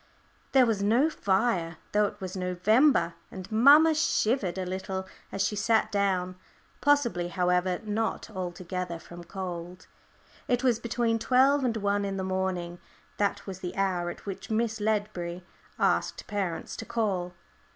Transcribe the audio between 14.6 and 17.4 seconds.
Ledbury asked parents to call.